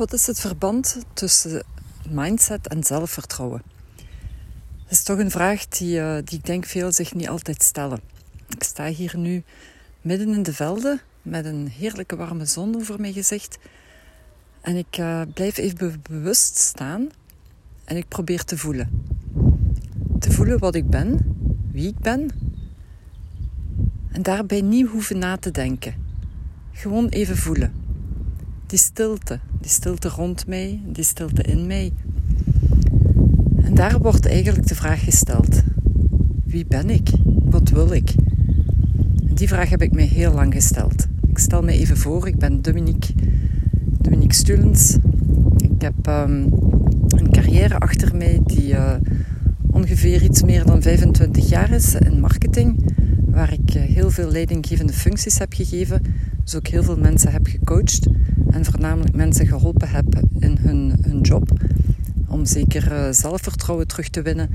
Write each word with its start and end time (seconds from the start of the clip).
Wat 0.00 0.12
is 0.12 0.26
het 0.26 0.40
verband 0.40 0.96
tussen 1.12 1.62
mindset 2.08 2.68
en 2.68 2.84
zelfvertrouwen? 2.84 3.62
Dat 4.82 4.90
is 4.90 5.02
toch 5.02 5.18
een 5.18 5.30
vraag 5.30 5.68
die, 5.68 5.98
uh, 5.98 6.16
die 6.24 6.38
ik 6.38 6.46
denk 6.46 6.64
veel 6.64 6.92
zich 6.92 7.14
niet 7.14 7.28
altijd 7.28 7.62
stellen. 7.62 8.00
Ik 8.48 8.62
sta 8.62 8.86
hier 8.86 9.18
nu 9.18 9.42
midden 10.00 10.34
in 10.34 10.42
de 10.42 10.52
velden 10.52 11.00
met 11.22 11.44
een 11.44 11.68
heerlijke 11.68 12.16
warme 12.16 12.44
zon 12.44 12.76
over 12.76 13.00
mijn 13.00 13.12
gezicht. 13.12 13.58
En 14.60 14.76
ik 14.76 14.98
uh, 14.98 15.22
blijf 15.34 15.56
even 15.56 16.02
bewust 16.02 16.56
staan 16.56 17.08
en 17.84 17.96
ik 17.96 18.08
probeer 18.08 18.44
te 18.44 18.58
voelen. 18.58 19.04
Te 20.18 20.32
voelen 20.32 20.58
wat 20.58 20.74
ik 20.74 20.90
ben, 20.90 21.36
wie 21.72 21.88
ik 21.88 21.98
ben. 21.98 22.30
En 24.12 24.22
daarbij 24.22 24.60
niet 24.60 24.86
hoeven 24.86 25.18
na 25.18 25.36
te 25.36 25.50
denken. 25.50 25.94
Gewoon 26.72 27.08
even 27.08 27.36
voelen. 27.36 27.79
Die 28.70 28.78
stilte, 28.78 29.40
die 29.60 29.70
stilte 29.70 30.08
rond 30.08 30.46
mij, 30.46 30.80
die 30.86 31.04
stilte 31.04 31.42
in 31.42 31.66
mij. 31.66 31.92
En 33.62 33.74
daar 33.74 33.98
wordt 33.98 34.26
eigenlijk 34.26 34.66
de 34.66 34.74
vraag 34.74 35.04
gesteld: 35.04 35.62
wie 36.44 36.66
ben 36.66 36.90
ik? 36.90 37.08
Wat 37.44 37.68
wil 37.68 37.92
ik? 37.92 38.14
Die 39.22 39.48
vraag 39.48 39.68
heb 39.68 39.82
ik 39.82 39.92
mij 39.92 40.04
heel 40.04 40.32
lang 40.32 40.52
gesteld. 40.52 41.06
Ik 41.28 41.38
stel 41.38 41.62
me 41.62 41.72
even 41.72 41.96
voor, 41.96 42.28
ik 42.28 42.38
ben 42.38 42.62
Dominique, 42.62 43.14
Dominique 43.98 44.34
Stulens. 44.34 44.96
Ik 45.58 45.82
heb 45.82 46.06
um, 46.06 46.52
een 47.08 47.30
carrière 47.30 47.78
achter 47.78 48.16
mij 48.16 48.40
die 48.44 48.72
uh, 48.72 48.94
ongeveer 49.70 50.22
iets 50.22 50.42
meer 50.42 50.64
dan 50.64 50.82
25 50.82 51.48
jaar 51.48 51.70
is 51.70 51.94
in 51.94 52.20
marketing, 52.20 52.94
waar 53.26 53.52
ik 53.52 53.74
uh, 53.74 53.82
heel 53.82 54.10
veel 54.10 54.30
leidinggevende 54.30 54.92
functies 54.92 55.38
heb 55.38 55.52
gegeven, 55.52 56.02
dus 56.44 56.54
ook 56.56 56.66
heel 56.66 56.82
veel 56.82 56.98
mensen 56.98 57.32
heb 57.32 57.46
gecoacht 57.46 58.08
en 58.52 58.64
voornamelijk 58.64 59.14
mensen 59.14 59.46
geholpen 59.46 59.88
heb 59.88 60.22
in 60.38 60.56
hun, 60.60 60.96
hun 61.02 61.20
job. 61.20 61.50
Om 62.26 62.46
zeker 62.46 62.92
uh, 62.92 63.12
zelfvertrouwen 63.12 63.86
terug 63.86 64.08
te 64.08 64.22
winnen 64.22 64.50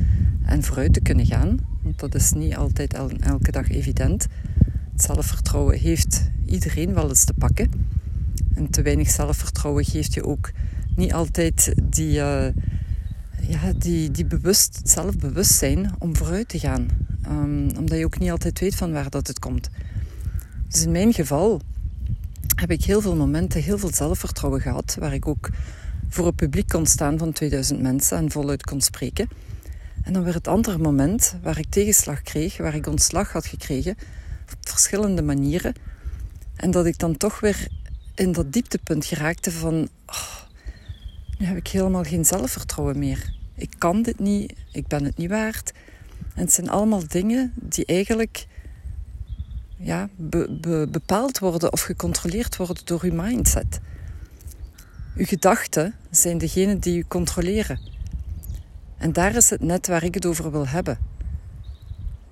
en 0.46 0.64
vooruit 0.64 0.94
te 0.94 1.02
kunnen 1.02 1.26
gaan. 1.26 1.58
Want 1.82 2.00
dat 2.00 2.16
is 2.16 2.32
niet 2.32 2.56
altijd 2.56 2.94
el 2.94 3.10
elke 3.20 3.52
dag 3.52 3.70
evident. 3.70 4.28
Het 4.92 5.02
zelfvertrouwen 5.02 5.80
heeft 5.80 6.30
iedereen 6.46 6.94
wel 6.94 7.10
eens 7.10 7.24
te 7.24 7.34
pakken. 7.34 7.70
En 8.54 8.70
te 8.70 8.82
weinig 8.82 9.10
zelfvertrouwen 9.10 9.86
geeft 9.86 10.14
je 10.14 10.24
ook 10.24 10.52
niet 10.96 11.14
altijd 11.14 11.74
die, 11.84 12.18
uh, 12.18 12.48
ja, 13.42 13.74
die, 13.78 14.12
die 14.12 14.26
bewust, 14.26 14.82
zelfbewustzijn 14.84 15.92
om 16.00 16.16
vooruit 16.16 16.50
te 16.50 16.60
gaan. 16.60 16.88
Um, 17.28 17.70
omdat 17.78 17.98
je 17.98 18.06
ook 18.06 18.20
niet 18.20 18.32
altijd 18.32 18.60
weet 18.60 18.76
van 18.76 18.92
waar 18.92 19.10
dat 19.10 19.28
het 19.28 19.40
komt. 19.40 19.70
Dus 20.68 20.84
in 20.84 20.92
mijn 20.92 21.14
geval 21.14 21.62
heb 22.56 22.72
ik 22.72 22.84
heel 22.84 23.02
veel 23.02 23.16
momenten, 23.16 23.62
heel 23.62 23.78
veel 23.78 23.94
zelfvertrouwen 23.94 24.62
gehad, 24.62 24.96
waar 25.00 25.14
ik 25.14 25.28
ook 25.28 25.50
voor 26.10 26.28
een 26.28 26.36
publiek 26.36 26.68
kon 26.68 26.86
staan 26.86 27.18
van 27.18 27.32
2000 27.32 27.82
mensen 27.82 28.18
en 28.18 28.32
voluit 28.32 28.64
kon 28.64 28.82
spreken. 28.82 29.30
En 30.04 30.14
dan 30.14 30.24
weer 30.24 30.34
het 30.34 30.48
andere 30.48 30.78
moment 30.78 31.36
waar 31.42 31.58
ik 31.58 31.70
tegenslag 31.70 32.22
kreeg, 32.22 32.58
waar 32.58 32.76
ik 32.76 32.88
ontslag 32.88 33.32
had 33.32 33.46
gekregen, 33.46 33.98
op 34.52 34.70
verschillende 34.70 35.22
manieren. 35.22 35.74
En 36.56 36.72
dat 36.72 36.86
ik 36.86 36.98
dan 36.98 37.18
toch 37.18 37.40
weer 37.40 37.68
in 38.16 38.32
dat 38.32 38.54
dieptepunt 38.54 39.06
geraakte 39.06 39.52
van, 39.52 39.90
oh, 40.06 40.42
nu 41.38 41.46
heb 41.46 41.58
ik 41.58 41.68
helemaal 41.68 42.04
geen 42.04 42.26
zelfvertrouwen 42.26 43.00
meer. 43.00 43.34
Ik 43.56 43.74
kan 43.78 44.02
dit 44.02 44.20
niet, 44.20 44.54
ik 44.72 44.88
ben 44.88 45.04
het 45.04 45.18
niet 45.18 45.30
waard. 45.30 45.74
En 46.36 46.42
het 46.42 46.52
zijn 46.54 46.70
allemaal 46.70 47.08
dingen 47.08 47.54
die 47.56 47.86
eigenlijk 47.86 48.48
ja, 49.78 50.10
bepaald 50.90 51.40
worden 51.40 51.72
of 51.72 51.82
gecontroleerd 51.82 52.56
worden 52.56 52.86
door 52.86 53.04
uw 53.04 53.14
mindset. 53.14 53.80
Uw 55.16 55.26
gedachten 55.26 55.96
zijn 56.12 56.38
degene 56.38 56.80
die 56.80 56.98
u 56.98 57.06
controleren. 57.08 57.80
En 58.98 59.14
daar 59.14 59.36
is 59.36 59.50
het 59.50 59.62
net 59.62 59.88
waar 59.88 60.04
ik 60.04 60.14
het 60.14 60.26
over 60.26 60.52
wil 60.52 60.68
hebben. 60.68 60.98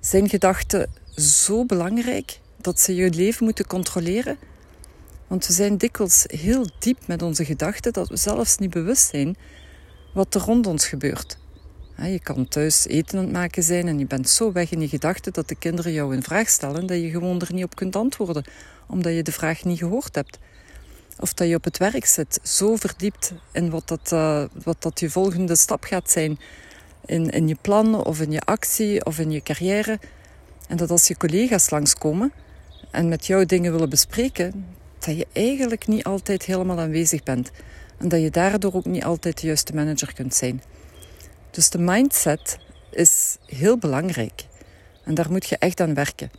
Zijn 0.00 0.28
gedachten 0.28 0.90
zo 1.16 1.64
belangrijk 1.64 2.40
dat 2.60 2.80
ze 2.80 2.94
je 2.94 3.10
leven 3.10 3.44
moeten 3.44 3.66
controleren? 3.66 4.38
Want 5.26 5.46
we 5.46 5.52
zijn 5.52 5.76
dikwijls 5.76 6.24
heel 6.26 6.70
diep 6.78 7.06
met 7.06 7.22
onze 7.22 7.44
gedachten 7.44 7.92
dat 7.92 8.08
we 8.08 8.16
zelfs 8.16 8.58
niet 8.58 8.70
bewust 8.70 9.08
zijn 9.10 9.36
wat 10.14 10.34
er 10.34 10.40
rond 10.40 10.66
ons 10.66 10.86
gebeurt. 10.86 11.38
Je 12.02 12.20
kan 12.22 12.48
thuis 12.48 12.86
eten 12.86 13.18
aan 13.18 13.24
het 13.24 13.32
maken 13.32 13.62
zijn 13.62 13.88
en 13.88 13.98
je 13.98 14.06
bent 14.06 14.28
zo 14.28 14.52
weg 14.52 14.70
in 14.70 14.80
je 14.80 14.88
gedachten 14.88 15.32
dat 15.32 15.48
de 15.48 15.54
kinderen 15.54 15.92
jou 15.92 16.16
een 16.16 16.22
vraag 16.22 16.48
stellen 16.48 16.86
dat 16.86 17.00
je 17.00 17.10
gewoon 17.10 17.40
er 17.40 17.52
niet 17.52 17.64
op 17.64 17.74
kunt 17.74 17.96
antwoorden, 17.96 18.44
omdat 18.86 19.14
je 19.14 19.22
de 19.22 19.32
vraag 19.32 19.64
niet 19.64 19.78
gehoord 19.78 20.14
hebt. 20.14 20.38
Of 21.18 21.32
dat 21.32 21.48
je 21.48 21.54
op 21.54 21.64
het 21.64 21.78
werk 21.78 22.04
zit, 22.04 22.38
zo 22.42 22.76
verdiept 22.76 23.32
in 23.52 23.70
wat 23.70 23.88
dat, 23.88 24.10
uh, 24.12 24.44
wat 24.64 24.82
dat 24.82 25.00
je 25.00 25.10
volgende 25.10 25.56
stap 25.56 25.84
gaat 25.84 26.10
zijn 26.10 26.38
in, 27.06 27.30
in 27.30 27.48
je 27.48 27.56
plan 27.60 28.04
of 28.04 28.20
in 28.20 28.30
je 28.30 28.40
actie 28.40 29.04
of 29.04 29.18
in 29.18 29.30
je 29.30 29.42
carrière. 29.42 29.98
En 30.68 30.76
dat 30.76 30.90
als 30.90 31.08
je 31.08 31.16
collega's 31.16 31.70
langskomen 31.70 32.32
en 32.90 33.08
met 33.08 33.26
jou 33.26 33.46
dingen 33.46 33.72
willen 33.72 33.90
bespreken, 33.90 34.66
dat 34.98 35.16
je 35.16 35.26
eigenlijk 35.32 35.86
niet 35.86 36.04
altijd 36.04 36.44
helemaal 36.44 36.80
aanwezig 36.80 37.22
bent. 37.22 37.50
En 37.98 38.08
dat 38.08 38.20
je 38.20 38.30
daardoor 38.30 38.74
ook 38.74 38.84
niet 38.84 39.04
altijd 39.04 39.40
de 39.40 39.46
juiste 39.46 39.74
manager 39.74 40.14
kunt 40.14 40.34
zijn. 40.34 40.62
Dus 41.54 41.70
de 41.70 41.78
mindset 41.78 42.58
is 42.90 43.36
heel 43.46 43.78
belangrijk. 43.78 44.46
En 45.04 45.14
daar 45.14 45.30
moet 45.30 45.46
je 45.46 45.56
echt 45.58 45.80
aan 45.80 45.94
werken. 45.94 46.30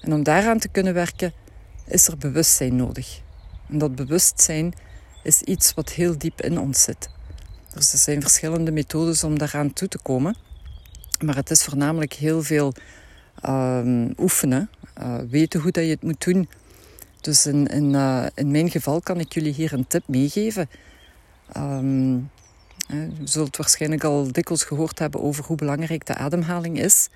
En 0.00 0.12
om 0.12 0.22
daaraan 0.22 0.58
te 0.58 0.68
kunnen 0.68 0.94
werken, 0.94 1.32
is 1.86 2.08
er 2.08 2.18
bewustzijn 2.18 2.76
nodig. 2.76 3.20
En 3.68 3.78
dat 3.78 3.94
bewustzijn 3.94 4.74
is 5.22 5.42
iets 5.42 5.74
wat 5.74 5.90
heel 5.90 6.18
diep 6.18 6.40
in 6.40 6.58
ons 6.58 6.82
zit. 6.82 7.10
Dus 7.74 7.92
er 7.92 7.98
zijn 7.98 8.20
verschillende 8.20 8.70
methodes 8.70 9.24
om 9.24 9.38
daaraan 9.38 9.72
toe 9.72 9.88
te 9.88 9.98
komen. 9.98 10.36
Maar 11.24 11.36
het 11.36 11.50
is 11.50 11.64
voornamelijk 11.64 12.12
heel 12.12 12.42
veel 12.42 12.72
uh, 13.44 14.08
oefenen, 14.18 14.70
uh, 15.00 15.18
weten 15.30 15.60
hoe 15.60 15.70
dat 15.70 15.84
je 15.84 15.90
het 15.90 16.02
moet 16.02 16.24
doen. 16.24 16.48
Dus 17.20 17.46
in, 17.46 17.66
in, 17.66 17.94
in 18.34 18.50
mijn 18.50 18.70
geval 18.70 19.00
kan 19.00 19.20
ik 19.20 19.32
jullie 19.32 19.52
hier 19.52 19.72
een 19.72 19.86
tip 19.86 20.02
meegeven. 20.08 20.68
Um, 21.56 22.30
je 22.92 23.10
zult 23.24 23.56
waarschijnlijk 23.56 24.04
al 24.04 24.32
dikwijls 24.32 24.64
gehoord 24.64 24.98
hebben 24.98 25.22
over 25.22 25.44
hoe 25.44 25.56
belangrijk 25.56 26.06
de 26.06 26.14
ademhaling 26.14 26.78
is. 26.78 27.08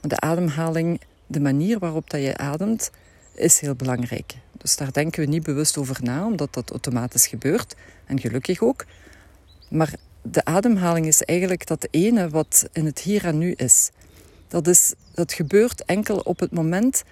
De 0.00 0.20
ademhaling, 0.20 1.00
de 1.26 1.40
manier 1.40 1.78
waarop 1.78 2.10
dat 2.10 2.20
je 2.20 2.36
ademt, 2.36 2.90
is 3.34 3.60
heel 3.60 3.74
belangrijk. 3.74 4.34
Dus 4.58 4.76
daar 4.76 4.92
denken 4.92 5.20
we 5.20 5.26
niet 5.26 5.42
bewust 5.42 5.78
over 5.78 6.02
na, 6.02 6.26
omdat 6.26 6.54
dat 6.54 6.70
automatisch 6.70 7.26
gebeurt. 7.26 7.74
En 8.06 8.20
gelukkig 8.20 8.62
ook. 8.62 8.84
Maar 9.70 9.94
de 10.22 10.44
ademhaling 10.44 11.06
is 11.06 11.22
eigenlijk 11.22 11.66
dat 11.66 11.88
ene 11.90 12.28
wat 12.28 12.68
in 12.72 12.86
het 12.86 12.98
hier 12.98 13.24
en 13.24 13.38
nu 13.38 13.52
is. 13.52 13.90
Dat, 14.48 14.66
is, 14.66 14.94
dat 15.14 15.32
gebeurt 15.32 15.84
enkel 15.84 16.18
op 16.18 16.40
het 16.40 16.52
moment 16.52 17.04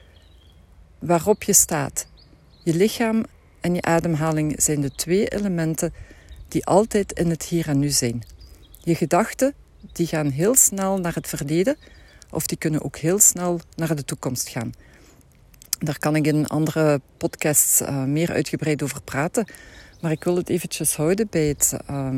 waarop 0.99 1.43
je 1.43 1.53
staat. 1.53 2.07
Je 2.63 2.75
lichaam 2.75 3.25
en 3.61 3.75
je 3.75 3.83
ademhaling 3.83 4.63
zijn 4.63 4.81
de 4.81 4.95
twee 4.95 5.29
elementen 5.29 5.93
die 6.55 6.67
altijd 6.67 7.13
in 7.13 7.31
het 7.31 7.43
hier 7.43 7.69
en 7.69 7.79
nu 7.79 7.89
zijn. 7.89 8.23
Je 8.79 8.95
gedachten 8.95 9.55
die 9.93 10.07
gaan 10.07 10.31
heel 10.31 10.55
snel 10.55 10.99
naar 10.99 11.15
het 11.15 11.29
verleden 11.29 11.77
of 12.31 12.47
die 12.47 12.59
kunnen 12.59 12.83
ook 12.83 12.97
heel 12.97 13.19
snel 13.19 13.61
naar 13.77 13.97
de 13.97 14.05
toekomst 14.05 14.49
gaan. 14.49 14.73
Daar 15.79 15.99
kan 15.99 16.17
ik 16.17 16.27
in 16.27 16.47
andere 16.47 17.01
podcasts 17.17 17.81
uh, 17.81 18.05
meer 18.05 18.33
uitgebreid 18.33 18.83
over 18.83 19.03
praten. 19.03 19.47
Maar 20.01 20.11
ik 20.11 20.25
wil 20.25 20.37
het 20.37 20.49
eventjes 20.49 20.97
houden 20.97 21.27
bij 21.31 21.47
het, 21.47 21.77
uh, 21.91 22.09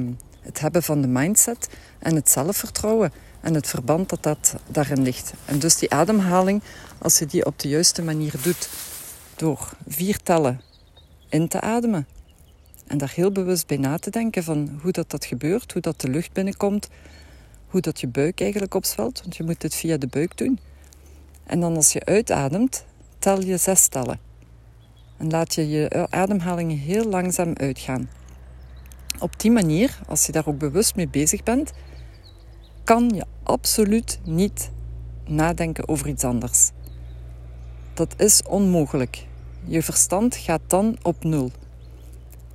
het 0.40 0.60
hebben 0.60 0.82
van 0.82 1.00
de 1.00 1.08
mindset 1.08 1.68
en 1.98 2.14
het 2.14 2.30
zelfvertrouwen 2.30 3.12
en 3.40 3.54
het 3.54 3.66
verband 3.66 4.08
dat 4.08 4.22
dat 4.22 4.56
daarin 4.70 5.02
ligt. 5.02 5.32
En 5.44 5.58
dus 5.58 5.76
die 5.76 5.90
ademhaling, 5.90 6.62
als 6.98 7.18
je 7.18 7.26
die 7.26 7.46
op 7.46 7.58
de 7.58 7.68
juiste 7.68 8.02
manier 8.02 8.34
doet, 8.42 8.68
door 9.36 9.72
vier 9.88 10.18
tellen 10.22 10.60
in 11.28 11.48
te 11.48 11.60
ademen, 11.60 12.06
en 12.86 12.98
daar 12.98 13.12
heel 13.14 13.32
bewust 13.32 13.66
bij 13.66 13.76
na 13.76 13.98
te 13.98 14.10
denken 14.10 14.44
van 14.44 14.78
hoe 14.82 14.92
dat, 14.92 15.10
dat 15.10 15.24
gebeurt, 15.24 15.72
hoe 15.72 15.82
dat 15.82 16.00
de 16.00 16.08
lucht 16.08 16.32
binnenkomt, 16.32 16.88
hoe 17.66 17.80
dat 17.80 18.00
je 18.00 18.08
buik 18.08 18.40
eigenlijk 18.40 18.74
opzwelt, 18.74 19.20
want 19.22 19.36
je 19.36 19.42
moet 19.42 19.60
dit 19.60 19.74
via 19.74 19.96
de 19.96 20.06
buik 20.06 20.36
doen. 20.36 20.58
En 21.44 21.60
dan 21.60 21.76
als 21.76 21.92
je 21.92 22.04
uitademt, 22.04 22.84
tel 23.18 23.40
je 23.42 23.56
zes 23.56 23.88
tellen. 23.88 24.18
En 25.16 25.30
laat 25.30 25.54
je 25.54 25.68
je 25.68 26.06
ademhalingen 26.10 26.78
heel 26.78 27.04
langzaam 27.04 27.52
uitgaan. 27.54 28.08
Op 29.18 29.40
die 29.40 29.50
manier, 29.50 29.98
als 30.06 30.26
je 30.26 30.32
daar 30.32 30.46
ook 30.46 30.58
bewust 30.58 30.96
mee 30.96 31.08
bezig 31.08 31.42
bent, 31.42 31.72
kan 32.84 33.08
je 33.08 33.24
absoluut 33.42 34.18
niet 34.24 34.70
nadenken 35.26 35.88
over 35.88 36.08
iets 36.08 36.24
anders. 36.24 36.70
Dat 37.94 38.14
is 38.16 38.42
onmogelijk. 38.42 39.26
Je 39.64 39.82
verstand 39.82 40.36
gaat 40.36 40.60
dan 40.66 40.96
op 41.02 41.24
nul. 41.24 41.50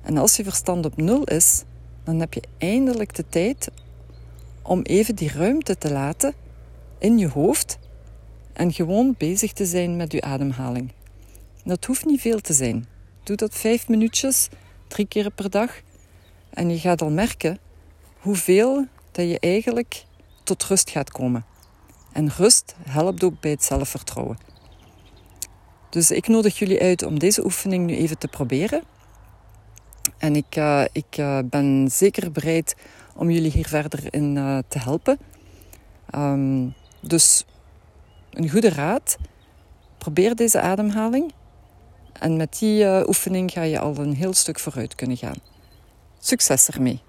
En 0.02 0.16
als 0.16 0.36
je 0.36 0.44
verstand 0.44 0.84
op 0.84 0.96
nul 0.96 1.24
is, 1.24 1.62
dan 2.04 2.20
heb 2.20 2.34
je 2.34 2.42
eindelijk 2.58 3.14
de 3.14 3.24
tijd 3.28 3.70
om 4.62 4.82
even 4.82 5.14
die 5.14 5.32
ruimte 5.32 5.78
te 5.78 5.92
laten 5.92 6.34
in 6.98 7.18
je 7.18 7.28
hoofd 7.28 7.78
en 8.52 8.72
gewoon 8.72 9.14
bezig 9.18 9.52
te 9.52 9.66
zijn 9.66 9.96
met 9.96 10.12
je 10.12 10.20
ademhaling. 10.20 10.92
Dat 11.64 11.84
hoeft 11.84 12.04
niet 12.04 12.20
veel 12.20 12.40
te 12.40 12.52
zijn. 12.52 12.86
Doe 13.22 13.36
dat 13.36 13.54
vijf 13.54 13.88
minuutjes, 13.88 14.48
drie 14.88 15.06
keer 15.06 15.30
per 15.30 15.50
dag. 15.50 15.80
En 16.50 16.70
je 16.70 16.78
gaat 16.78 17.02
al 17.02 17.10
merken 17.10 17.58
hoeveel 18.18 18.86
dat 19.10 19.28
je 19.28 19.38
eigenlijk 19.40 20.04
tot 20.44 20.64
rust 20.64 20.90
gaat 20.90 21.10
komen. 21.10 21.44
En 22.12 22.30
rust 22.36 22.74
helpt 22.82 23.24
ook 23.24 23.40
bij 23.40 23.50
het 23.50 23.64
zelfvertrouwen. 23.64 24.38
Dus 25.90 26.10
ik 26.10 26.28
nodig 26.28 26.58
jullie 26.58 26.80
uit 26.80 27.02
om 27.02 27.18
deze 27.18 27.44
oefening 27.44 27.86
nu 27.86 27.96
even 27.96 28.18
te 28.18 28.28
proberen. 28.28 28.82
En 30.22 30.36
ik, 30.36 30.56
uh, 30.56 30.84
ik 30.92 31.16
uh, 31.18 31.38
ben 31.44 31.88
zeker 31.90 32.32
bereid 32.32 32.76
om 33.16 33.30
jullie 33.30 33.50
hier 33.50 33.66
verder 33.66 34.14
in 34.14 34.36
uh, 34.36 34.58
te 34.68 34.78
helpen. 34.78 35.18
Um, 36.14 36.74
dus 37.00 37.44
een 38.30 38.50
goede 38.50 38.68
raad. 38.68 39.16
Probeer 39.98 40.34
deze 40.34 40.60
ademhaling. 40.60 41.32
En 42.12 42.36
met 42.36 42.58
die 42.58 43.06
oefening 43.08 43.50
ga 43.50 43.62
je 43.62 43.78
al 43.78 43.96
een 43.96 44.14
heel 44.14 44.34
stuk 44.34 44.58
vooruit 44.58 44.94
kunnen 44.94 45.16
gaan. 45.16 45.38
Succes 46.18 46.68
ermee! 46.68 47.00